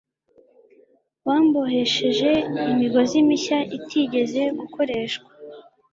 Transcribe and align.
bambohesheje 1.25 2.29
imigozi 2.71 3.17
mishya 3.27 3.59
itigeze 3.77 4.41
gukoreshwa 4.59 5.29